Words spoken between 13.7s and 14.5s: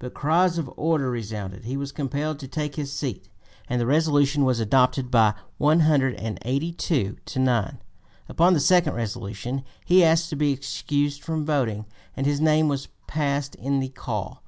the call.